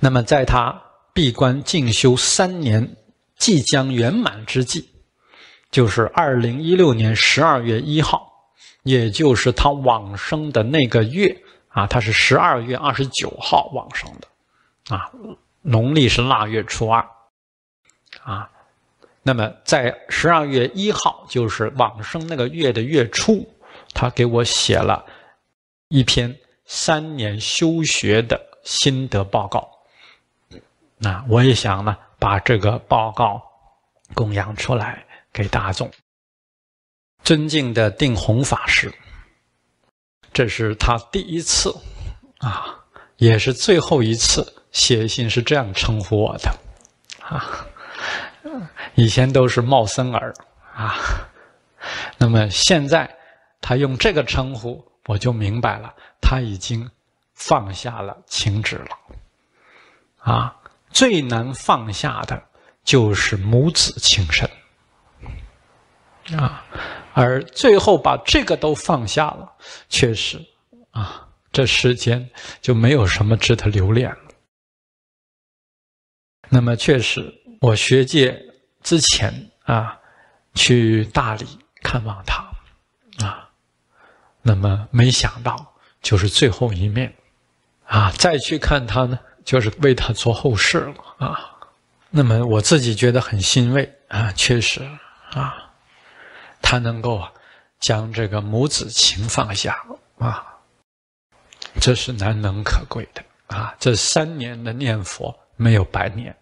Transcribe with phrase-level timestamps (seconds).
[0.00, 2.96] 那么在他闭关静修三年
[3.38, 4.88] 即将圆满之际，
[5.70, 8.30] 就是二零一六年十二月一号，
[8.82, 15.10] 也就是他往生的那个月啊，他是十二月二十九号往生的，啊，
[15.62, 17.06] 农历是腊月初二，
[18.22, 18.50] 啊，
[19.22, 23.46] 那么在十二月一号，就是往生那个月的月初，
[23.92, 25.04] 他给我写了
[25.88, 29.75] 一篇三年修学的心得报告。
[30.98, 33.42] 那我也想呢，把这个报告
[34.14, 35.90] 供养出来给大众。
[37.22, 38.92] 尊敬的定弘法师，
[40.32, 41.76] 这是他第一次
[42.38, 42.84] 啊，
[43.16, 46.50] 也是最后一次写信是这样称呼我的
[47.20, 47.66] 啊。
[48.94, 50.32] 以前都是茂森儿
[50.72, 50.94] 啊，
[52.16, 53.12] 那么现在
[53.60, 55.92] 他用这个称呼，我就明白了，
[56.22, 56.88] 他已经
[57.34, 58.96] 放下了情执了
[60.18, 60.56] 啊。
[60.96, 62.42] 最难放下的
[62.82, 64.48] 就是母子情深
[66.38, 66.64] 啊，
[67.12, 69.52] 而最后把这个都放下了，
[69.90, 70.42] 确实
[70.92, 72.26] 啊，这世间
[72.62, 74.18] 就没有什么值得留恋了。
[76.48, 78.34] 那么，确实，我学界
[78.82, 80.00] 之前啊，
[80.54, 81.46] 去大理
[81.82, 82.42] 看望他
[83.22, 83.50] 啊，
[84.40, 87.14] 那么没想到就是最后一面
[87.84, 89.18] 啊，再去看他呢。
[89.46, 91.56] 就是为他做后事了啊，
[92.10, 94.82] 那么我自己觉得很欣慰啊，确实
[95.30, 95.70] 啊，
[96.60, 97.22] 他能够
[97.78, 99.80] 将这个母子情放下
[100.18, 100.44] 啊，
[101.80, 103.72] 这是难能可贵的啊。
[103.78, 106.36] 这三年的念佛没有白念，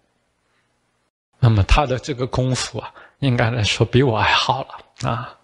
[1.37, 5.37] 那么他的这个功夫啊，应该来说比我还好了啊。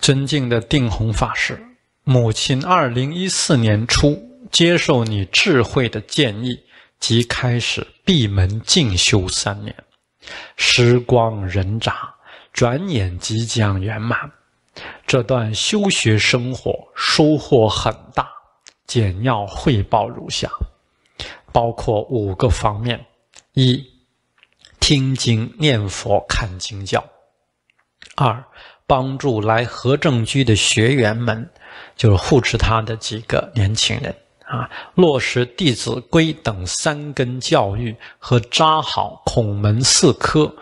[0.00, 1.60] 尊敬的定弘法师，
[2.04, 4.27] 母亲二零一四年初。
[4.50, 6.60] 接受你智慧的建议，
[6.98, 9.74] 即开始闭门静修三年。
[10.56, 11.92] 时光荏苒，
[12.52, 14.30] 转眼即将圆满。
[15.06, 18.28] 这段修学生活收获很大，
[18.86, 20.50] 简要汇报如下：
[21.52, 23.06] 包括五个方面：
[23.54, 23.84] 一、
[24.78, 27.00] 听经念佛看经教；
[28.16, 28.44] 二、
[28.86, 31.50] 帮助来和正居的学员们，
[31.96, 34.14] 就是护持他的几个年轻人。
[34.48, 40.56] 啊，落实《弟子规》等三根教育和扎好孔门四科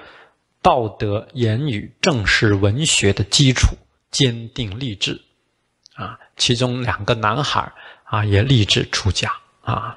[0.61, 3.77] 道德言语正式文学的基础，
[4.11, 5.23] 坚定立志。
[5.95, 7.73] 啊，其中两个男孩
[8.05, 9.33] 啊也立志出家。
[9.63, 9.97] 啊，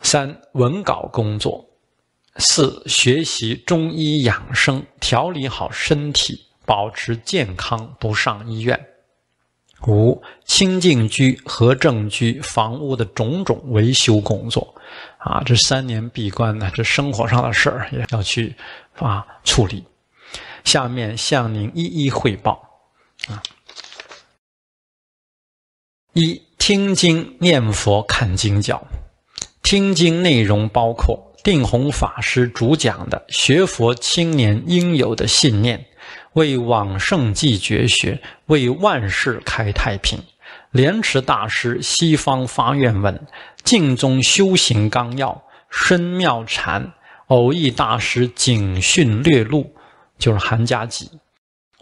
[0.00, 1.64] 三文稿工作，
[2.38, 8.91] 四学习中医养生，调理好身体，保持健康，不上医院。
[9.86, 14.74] 五清净居、和正居房屋的种种维修工作，
[15.18, 18.54] 啊，这三年闭关呢，这生活上的事儿也要去
[18.94, 19.84] 啊处理。
[20.64, 22.68] 下面向您一一汇报。
[23.28, 23.42] 啊，
[26.12, 28.80] 一听经念佛看经教，
[29.62, 35.84] 听经内容包括定弘法师主讲的学佛青年应有的信念。
[36.34, 40.18] 为往圣继绝学，为万世开太平。
[40.70, 43.26] 莲池大师西方发愿文，
[43.62, 46.92] 净宗修行纲要，深妙禅，
[47.26, 49.74] 偶益大师警训略录，
[50.18, 51.10] 就是韩家集，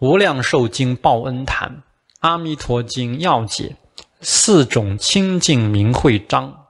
[0.01, 1.83] 无量寿经报恩坛，
[2.21, 3.77] 阿弥陀经要解，
[4.21, 6.67] 四种清净明慧章，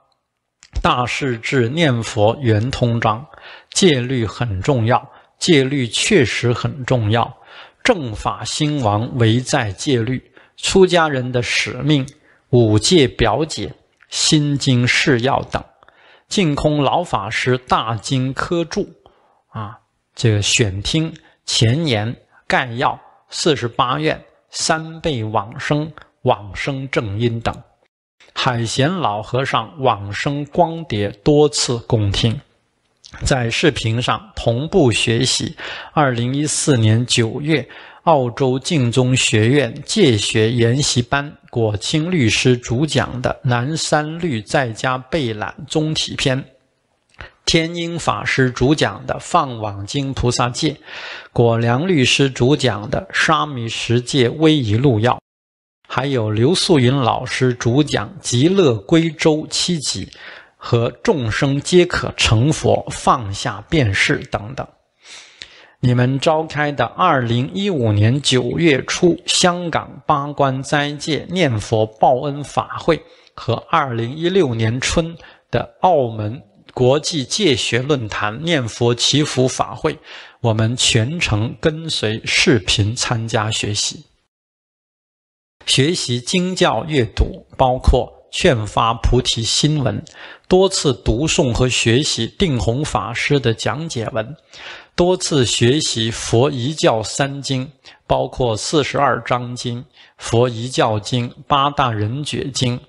[0.81, 3.25] 大势至念佛圆通章，
[3.71, 5.09] 戒律很重要，
[5.39, 7.37] 戒律确实很重要。
[7.83, 12.07] 正法兴亡唯在戒律，出家人的使命，
[12.49, 13.73] 五戒表解，
[14.09, 15.63] 心经释要等，
[16.27, 18.87] 净空老法师大经科注
[19.49, 19.79] 啊，
[20.13, 21.15] 这个选听
[21.45, 22.15] 前言
[22.47, 22.99] 概要，
[23.29, 27.63] 四十八愿三倍往生往生正因等，
[28.33, 32.39] 海贤老和尚往生光碟多次供听。
[33.25, 35.55] 在视频上同步学习。
[35.93, 37.67] 二零一四年九月，
[38.03, 46.41] 澳洲净宗学院戒学研习班果清律师主讲的《南山律在家备览宗体篇》，
[47.45, 50.69] 天音法师主讲的《放网经菩萨戒》，
[51.31, 55.13] 果良律师主讲的《沙弥十戒威仪录要》，
[55.87, 60.05] 还有刘素云老师主讲《极乐归舟七集》。
[60.63, 64.67] 和众生皆可成佛，放下便是等等。
[65.79, 73.01] 你们召开的二零一五年九月初香港八关斋戒念佛报恩法会
[73.33, 75.17] 和二零一六年春
[75.49, 76.43] 的澳门
[76.75, 79.97] 国际戒学论坛念佛祈福法会，
[80.41, 84.05] 我们全程跟随视频参加学习。
[85.65, 90.03] 学习经教阅读，包括劝发菩提心文，
[90.47, 94.35] 多次读诵和学习定弘法师的讲解文，
[94.95, 97.69] 多次学习佛一教三经，
[98.07, 99.83] 包括四十二章经、
[100.17, 102.79] 佛一教经、八大人觉经，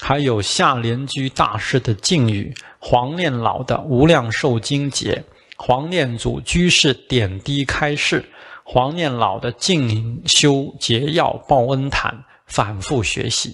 [0.00, 5.24] 还有下莲居大师的净语、黄念老的无量寿经解、
[5.56, 8.24] 黄念祖居士点滴开示。
[8.64, 13.50] 黄念老的静修结要报恩谈，反复学习；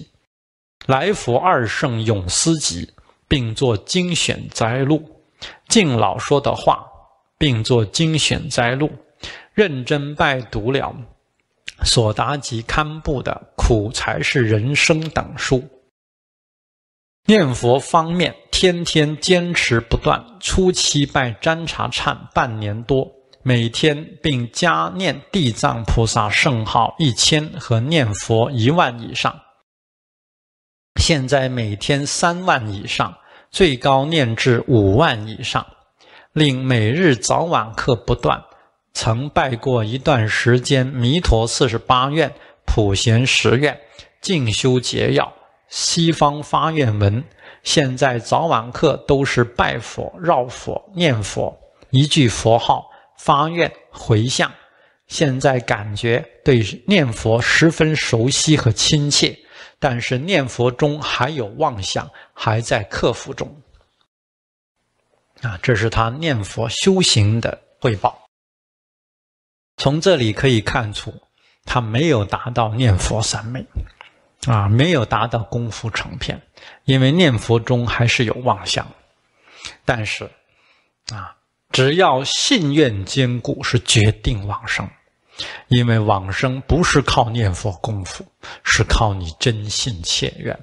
[0.85, 2.91] 来佛二圣永思集，
[3.27, 4.97] 并做精选摘录；
[5.67, 6.85] 敬老说的话，
[7.37, 8.87] 并做精选摘录；
[9.53, 10.95] 认真拜读了
[11.83, 15.63] 所达及堪布的《苦才是人生》等书。
[17.25, 23.07] 念佛方面，天天坚持不断，初期拜占察忏半年多。
[23.41, 29.39] 每天并加念地藏菩萨圣号一千和念佛一万以上，
[30.99, 33.17] 现在每天三万以上，
[33.49, 35.65] 最高念至五万以上，
[36.33, 38.43] 令每日早晚课不断。
[38.93, 42.31] 曾拜过一段时间弥陀四十八愿、
[42.65, 43.79] 普贤十愿、
[44.21, 45.33] 静修结要、
[45.69, 47.23] 西方发愿文。
[47.63, 51.57] 现在早晚课都是拜佛、绕佛、念佛，
[51.89, 52.85] 一句佛号。
[53.17, 54.49] 发愿回向，
[55.07, 59.37] 现在感觉对念佛十分熟悉和亲切，
[59.79, 63.61] 但是念佛中还有妄想，还在克服中。
[65.41, 68.27] 啊，这是他念佛修行的汇报。
[69.77, 71.13] 从这里可以看出，
[71.63, 73.65] 他没有达到念佛三昧，
[74.45, 76.41] 啊，没有达到功夫成片，
[76.83, 78.85] 因为念佛中还是有妄想。
[79.85, 80.29] 但是，
[81.11, 81.35] 啊。
[81.71, 84.89] 只要信愿坚固，是决定往生。
[85.67, 88.25] 因为往生不是靠念佛功夫，
[88.63, 90.57] 是靠你真信切愿。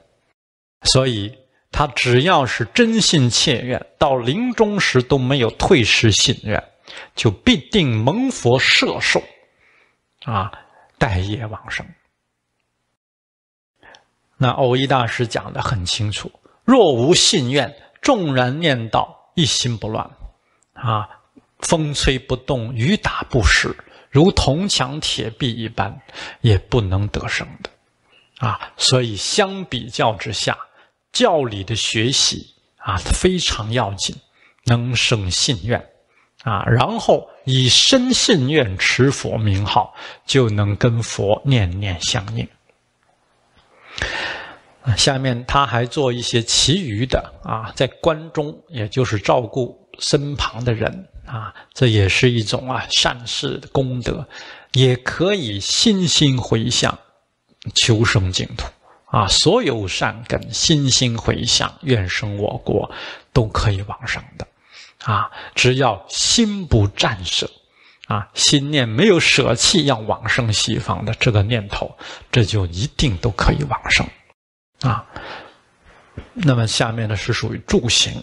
[0.83, 1.37] 所以
[1.73, 6.63] 他只要是真信切愿，到临终时都没有退失信愿，
[7.15, 9.23] 就必定蒙佛摄受，
[10.25, 10.53] 啊，
[10.99, 11.87] 带业往生。
[14.39, 16.31] 那蕅益大师讲的很清楚：
[16.65, 20.09] 若无信愿，纵然念道，一心不乱。
[20.75, 21.09] 啊，
[21.61, 23.75] 风吹不动，雨打不湿，
[24.17, 26.01] 如铜墙铁壁一般，
[26.41, 27.69] 也不能得生的。
[28.39, 30.57] 啊，所以相比较之下，
[31.13, 34.17] 教理的学习啊非常要紧，
[34.65, 35.79] 能生信愿
[36.45, 42.49] 啊，然后以深信愿持佛名号，就能跟佛念念相应。
[44.97, 49.79] 下面他还做一些其余的啊，在关中，也就是照顾。
[49.99, 54.29] 身旁的人啊，这也是一种啊善事的功德，
[54.73, 56.99] 也可以心心回向，
[57.75, 58.67] 求生净土
[59.07, 59.27] 啊。
[59.27, 62.91] 所有善根，心心回向，愿生我国，
[63.33, 64.47] 都可以往生的
[65.05, 65.31] 啊。
[65.55, 67.51] 只要心不暂舍
[68.07, 71.99] 啊，心念没有舍弃要往生西方的这个念头，
[72.31, 74.07] 这就一定都可以往生
[74.83, 75.05] 啊。
[76.35, 78.23] 那么下面呢是属于助行。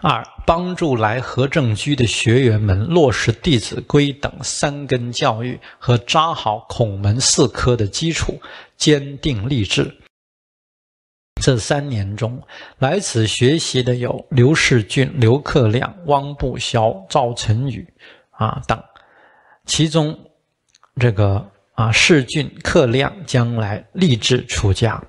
[0.00, 8.40] 二、帮助来和正居的学员们落实《弟子规》等三根教育和扎好孔门四科的基础，
[8.76, 9.92] 坚定立志。
[11.40, 12.42] 这三年中，
[12.78, 17.86] 来此学习的有刘世俊、刘克亮、汪步霄、赵晨宇
[18.30, 18.82] 啊等。
[19.64, 20.18] 其中，
[21.00, 25.02] 这个啊世俊、克亮将来立志出家。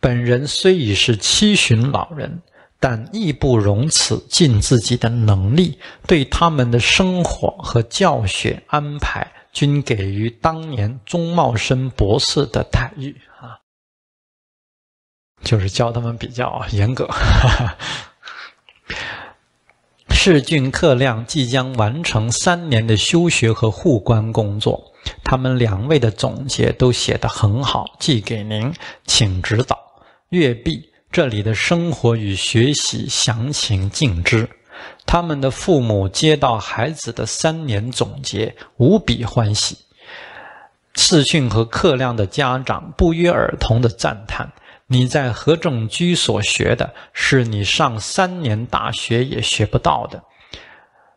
[0.00, 2.40] 本人虽已是七旬老人。
[2.80, 13.58] 但义不容辞，尽自己的能力，对他们的生活和教学安排，均给予当年钟茂生博士的待遇啊，
[15.42, 17.08] 就是教他们比较严格。
[20.10, 24.92] 世俊、克亮即将完成三年的修学和护关工作，
[25.24, 28.72] 他们两位的总结都写得很好，寄给您，
[29.04, 29.78] 请指导。
[30.30, 30.90] 阅毕。
[31.10, 34.48] 这里的生活与学习详情尽知。
[35.06, 39.76] 他们的父母接到孩子的三年总结，无比欢喜。
[40.96, 44.52] 世训和克亮的家长不约而同的赞叹
[44.86, 50.22] ：“你在和正居所学的，是你上三年大学也学不到的。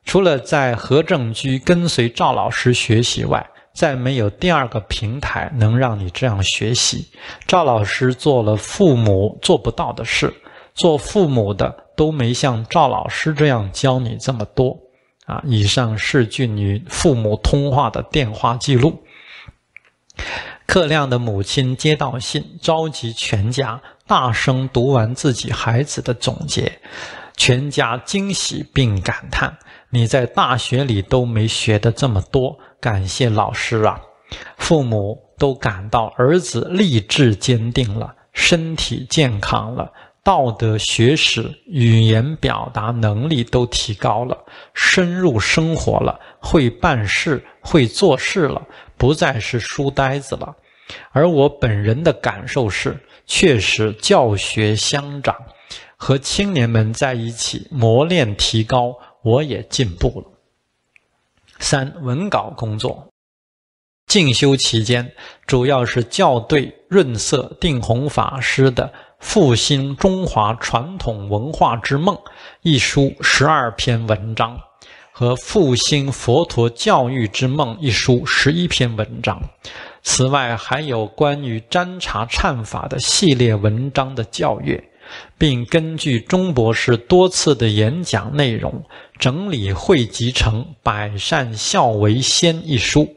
[0.05, 7.07] 除了在和正居跟随赵老师学习外。”再没有第二个平台能让你这样学习。
[7.47, 10.33] 赵老师做了父母做不到的事，
[10.73, 14.77] 做父母的都没像赵老师这样教你这么多
[15.25, 15.41] 啊！
[15.45, 19.03] 以上是俊与父母通话的电话记录。
[20.65, 26.79] 克亮的母亲接到信，召集全家，大声读完自己孩子的总结，
[27.43, 29.57] 全家惊喜并感叹
[29.89, 33.99] ：“你在大学里都没学的这么多，感谢老师啊！”
[34.57, 39.91] 父母都感到儿子励志坚定了，身体健康了，
[40.23, 44.37] 道德学识、语言表达能力都提高了，
[44.75, 48.61] 深入生活了，会办事、会做事了，
[48.97, 50.55] 不再是书呆子了。
[51.11, 55.35] 而我本人的感受是，确实教学相长，
[56.03, 60.25] 和青年们在一起磨练提高，我也进步了。
[61.59, 63.07] 三、文稿工作，
[64.07, 65.13] 进修期间，
[65.45, 68.87] 主要是校对润色定弘法师的
[69.19, 72.15] 《复兴中华传统文化之梦》
[72.63, 74.59] 一书十二篇文章，
[75.11, 79.39] 和《复兴佛陀教育之梦》一书十一篇文章。
[80.01, 84.83] 此外，还有关于占察忏法的系列文章的校阅，
[85.37, 88.83] 并根据钟博士多次的演讲内容，
[89.17, 93.15] 整理汇集成《百善孝为先》一书。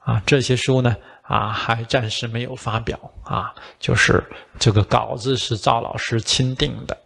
[0.00, 2.98] 啊，这些书呢，啊，还暂时没有发表。
[3.24, 4.24] 啊，就是
[4.58, 6.96] 这个稿子是赵老师钦定的。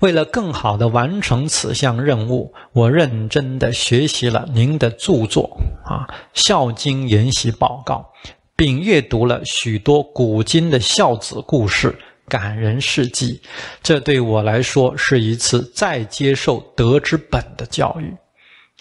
[0.00, 8.12] 为了更好地完成此项任务，我认真地学习了您的著作啊，《孝经研习报告》，
[8.56, 11.96] 并阅读了许多古今的孝子故事、
[12.28, 13.40] 感人事迹。
[13.82, 18.14] 这对我来说是一次再接受德之本的教育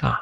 [0.06, 0.22] 啊！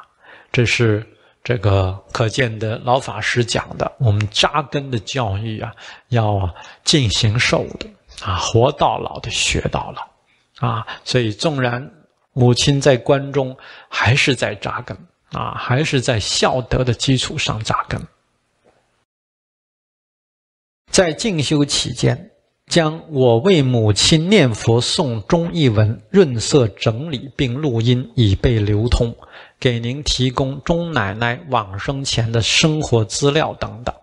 [0.52, 1.06] 这是
[1.44, 5.72] 这个可见的老法师讲的，我们扎根的教育啊，
[6.08, 6.52] 要
[6.84, 7.86] 进行受的
[8.22, 10.68] 啊，活到老的学到老。
[10.68, 11.90] 啊，所以纵然
[12.32, 13.56] 母亲在关中，
[13.88, 14.96] 还是在扎根
[15.32, 18.00] 啊，还是在孝德的基础上扎根。
[20.90, 22.30] 在静修期间，
[22.66, 29.14] 将我为母亲念佛诵中译文润色整理并录音，以备流通，
[29.58, 33.94] 给您提供钟奶奶往生前的生活资料等等。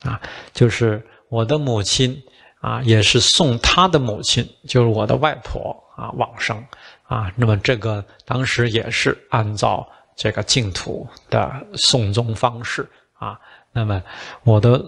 [0.00, 0.20] 啊，
[0.52, 2.20] 就是我的母亲
[2.60, 5.74] 啊，也是送她的母亲，就是我的外婆。
[5.96, 6.62] 啊，往生
[7.04, 7.32] 啊！
[7.36, 13.40] 那么这个当时也是按照这个净土的送终方式啊。
[13.72, 14.02] 那么
[14.44, 14.84] 我的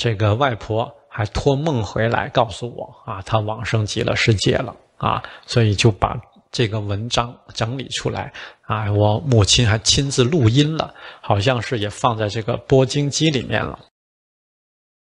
[0.00, 5.22] 这个外婆还托梦回来告诉我啊，她往生极乐世界了啊。
[5.46, 6.18] 所以就把
[6.50, 8.90] 这个文章整理出来啊。
[8.90, 13.78] 我母亲还亲自录音了，好像是也放在这个播经机里面了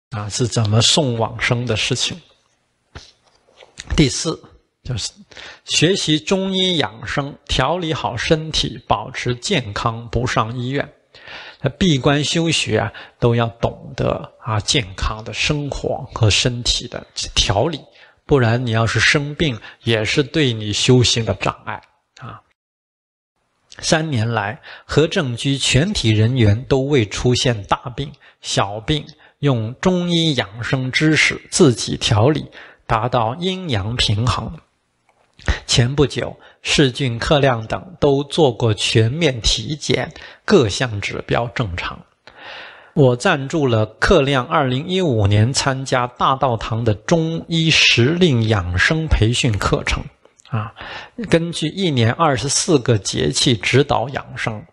[0.10, 0.28] 啊。
[0.28, 2.20] 是怎么送往生的事情？
[3.96, 4.38] 第四。
[4.84, 5.14] 就是
[5.64, 10.94] 学习中医养生，调理好身体，保持健康，不上医院。
[11.64, 17.80] 那闭关修学啊，都要懂得啊健康的生活和身体的调理，
[18.26, 21.82] 不然你要是生病，也是对你修行的障碍
[22.20, 22.42] 啊。
[23.80, 29.06] 三年来，和正居全体人员都未出现大病、小病，
[29.40, 32.52] 用中医养生知识自己调理，
[32.86, 34.60] 达到阴阳平衡。
[35.66, 40.12] 前不久，世俊、克亮等都做过全面体检，
[40.44, 42.00] 各项指标正常。
[42.94, 50.04] 我赞助了克亮2015年参加大道堂的中医时令养生培训课程。
[50.50, 50.74] 啊，
[51.30, 54.64] 根据一年二十四个节气指导养生。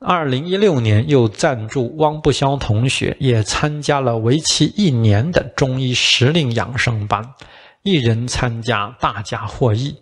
[0.00, 7.34] 2016年又赞助汪不肖同学也参加了为期一年的中医时令养生班。
[7.82, 10.01] 一人参加，大家获益。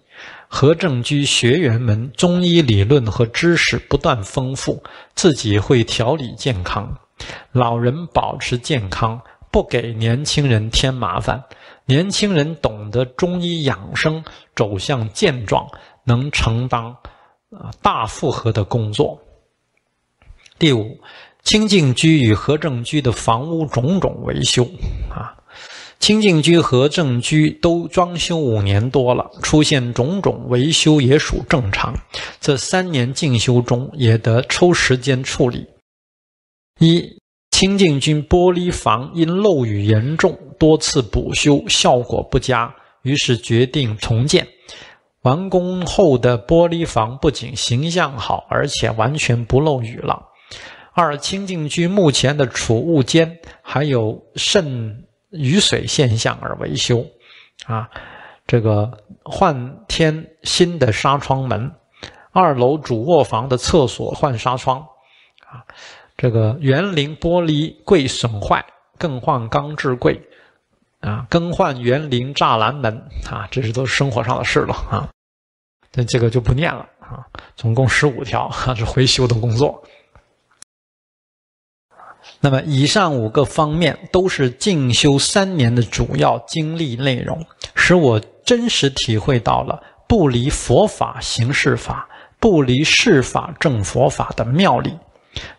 [0.52, 4.83] 和正居学员们中医理论和知识不断丰富，
[5.14, 6.92] 自己会调理健康，
[7.52, 9.19] 老人保持健康，
[9.52, 11.45] 不给年轻人添麻烦。
[11.87, 14.25] 年轻人懂得中医养生，
[14.57, 15.69] 走向健壮，
[16.02, 16.85] 能承担
[17.52, 19.23] 啊大负荷的工作。
[20.59, 20.99] 第五，
[21.45, 24.69] 清净居与和正居的房屋种种维修
[25.09, 25.33] 啊。
[26.00, 31.95] 清净居和正居都装修五年多了，出现种种维修也属正常。
[32.40, 35.66] 这三年进修中也得抽时间处理。
[36.78, 37.07] 一，
[37.50, 44.49] 清净居玻璃房因漏雨严重，多次补修效果不佳，于是决定重建。
[45.23, 50.19] 完工后的玻璃房不仅形象好，而且完全不漏雨了。
[50.95, 55.04] 二，清净居目前的储物间还有渗。
[55.30, 57.06] 雨水现象而维修，
[57.66, 57.88] 啊，
[58.46, 58.90] 这个
[59.22, 61.70] 换添新的纱窗门，
[62.32, 64.80] 二楼主卧房的厕所换纱窗，
[65.46, 65.64] 啊，
[66.16, 68.64] 这个园林玻璃柜损坏，
[68.99, 70.20] 更换钢制柜，
[71.00, 75.08] 啊，更换园林栅栏门，啊，这是都是生活上的事了啊，
[75.94, 77.25] 那这个就不念了啊，
[77.56, 79.82] 总共十五条，啊，是维修的工作。
[82.42, 87.44] 那么，以上五个方面都是静修三年的主要经历内容，
[87.75, 89.78] 使我真实体会到了
[90.09, 94.97] 不离佛法行事法，不离事法正佛法的妙理。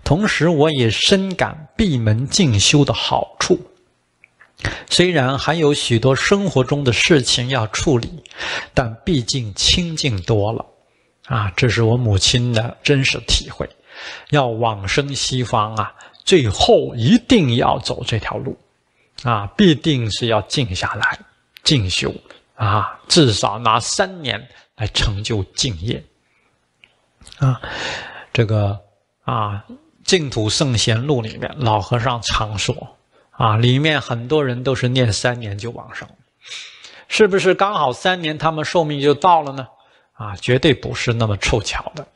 [0.04, 3.60] 同时，我也深感闭门静修的好处。
[4.90, 8.24] 虽然还有许多生活中的事情要处理，
[8.74, 10.66] 但毕竟清净多了。
[11.28, 13.70] 啊，这是我母亲的真实体会。
[14.32, 15.94] 要往生西方啊！
[16.24, 18.58] 最后一定要走这条路，
[19.24, 21.20] 啊，必定是要静下来
[21.64, 22.14] 静修
[22.56, 26.04] 啊，至少拿三年来成就净业
[27.40, 27.62] 啊。
[28.34, 28.80] 这个
[29.24, 29.64] 啊，
[30.04, 32.98] 《净土圣贤录》里面老和尚常说
[33.32, 36.08] 啊，里面很多人都是念三年就往生，
[37.08, 39.68] 是不是刚好三年他们寿命就到了呢？
[40.14, 42.08] 啊，绝对不是那么凑巧的。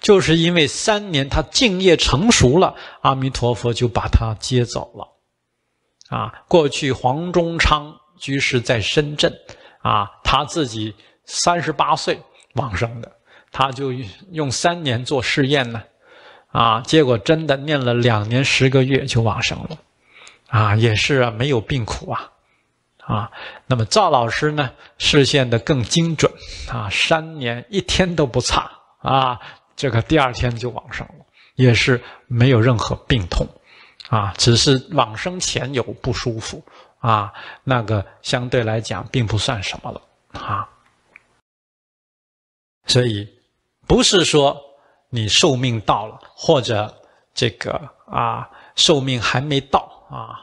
[0.00, 5.12] 就是因为三年他净业成熟了，阿弥陀佛就把他接走了。
[6.08, 9.32] 啊，过去黄忠昌居士在深圳，
[9.82, 12.20] 啊，他自己三十八岁
[12.54, 13.10] 往生的，
[13.50, 13.92] 他就
[14.30, 15.82] 用三年做试验呢，
[16.52, 19.76] 啊，结果真的念了两年十个月就往生了，
[20.46, 22.30] 啊，也是啊，没有病苦啊，
[22.98, 23.30] 啊，
[23.66, 26.32] 那么赵老师呢，示现的更精准，
[26.70, 29.40] 啊，三年一天都不差，啊。
[29.76, 33.46] 这个第二天就往生了，也是没有任何病痛，
[34.08, 36.64] 啊，只是往生前有不舒服，
[36.98, 37.30] 啊，
[37.62, 40.00] 那个相对来讲并不算什么了，
[40.40, 40.66] 啊，
[42.86, 43.28] 所以
[43.86, 44.58] 不是说
[45.10, 47.02] 你寿命到了，或者
[47.34, 50.40] 这个啊寿命还没到啊，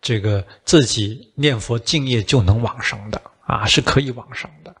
[0.00, 4.74] 这个自己念佛敬业就能往生的，啊，是可以往生的，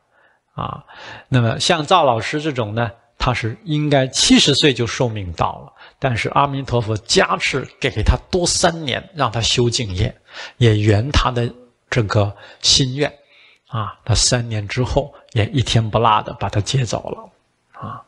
[0.54, 0.82] 啊，
[1.28, 2.90] 那么像赵老师这种呢？
[3.24, 10.12] 他是应该七十岁就寿命到了，但是阿弥陀佛加持给他多三年，让他修净业，
[10.56, 11.48] 也圆他的
[11.88, 13.08] 这个心愿
[13.68, 13.96] 啊。
[14.04, 18.02] 他三年之后也一天不落的把他接走了啊。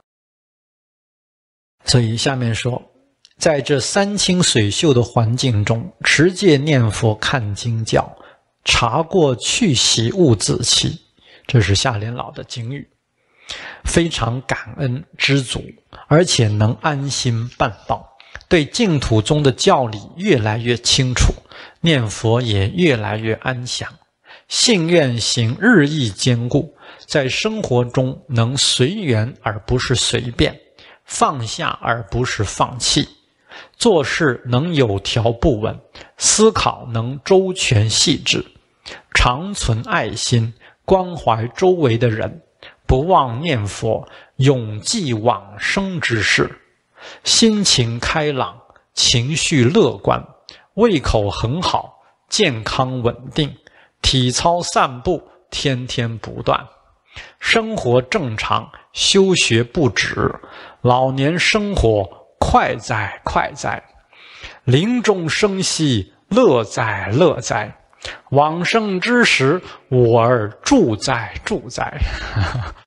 [1.84, 2.82] 所以下面说，
[3.38, 8.12] 在这山清水秀的环境中持戒念佛看经教，
[8.64, 11.00] 察过去习物自弃，
[11.46, 12.90] 这是夏莲老的经语。
[13.84, 15.62] 非常感恩知足，
[16.08, 18.16] 而且能安心办道，
[18.48, 21.32] 对净土中的教理越来越清楚，
[21.80, 23.92] 念佛也越来越安详，
[24.48, 30.58] 信愿行日益坚固，在生活中能随缘而不是随便，
[31.04, 33.08] 放下而不是放弃，
[33.76, 35.78] 做事能有条不紊，
[36.16, 38.44] 思考能周全细致，
[39.12, 42.42] 常存爱心，关怀周围的人。
[42.94, 46.60] 不忘念佛，永记往生之事，
[47.24, 48.56] 心情开朗，
[48.92, 50.24] 情绪乐观，
[50.74, 53.52] 胃口很好，健康稳定，
[54.00, 56.68] 体操散步天天不断，
[57.40, 60.32] 生活正常，修学不止，
[60.80, 63.82] 老年生活快哉快哉，
[64.62, 67.76] 临终生息乐哉乐哉。
[68.32, 71.90] 往生之时，我儿住在住在。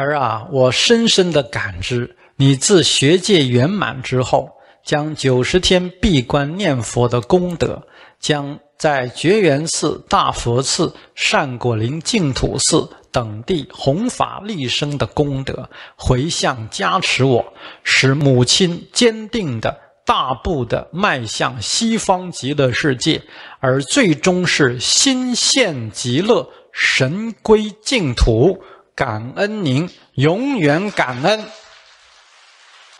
[0.00, 4.50] 儿啊，我深深的感知，你自学界圆满之后，
[4.84, 7.82] 将九十天闭关念佛的功德，
[8.18, 17.52] 将在觉圆寺、大佛寺、善果林净土寺等地弘法利生的功德，回向加持我，
[17.84, 19.78] 使母亲坚定的。
[20.04, 23.22] 大步的迈向西方极乐世界，
[23.60, 28.60] 而最终是心现极乐，神归净土。
[28.94, 31.44] 感恩您，永远感恩。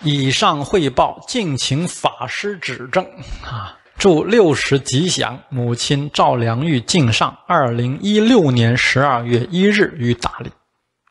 [0.01, 3.05] 以上汇报，敬请法师指正
[3.45, 3.79] 啊！
[3.99, 10.51] 祝六十吉祥，母亲赵良玉敬上，二零一六年十二月一日于大理。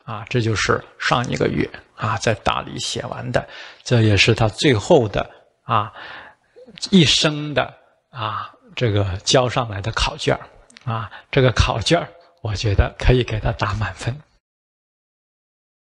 [0.03, 3.47] 啊，这就是上一个月啊，在大理写完的，
[3.83, 5.29] 这也是他最后的。
[5.63, 5.93] 啊，
[6.89, 7.73] 一生的
[8.09, 10.37] 啊，这个交上来的考卷
[10.83, 12.05] 啊，这个考卷
[12.41, 14.13] 我觉得可以给他打满分。